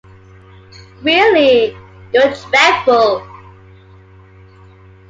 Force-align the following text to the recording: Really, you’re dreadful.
Really, 1.03 1.77
you’re 2.11 2.35
dreadful. 2.49 3.21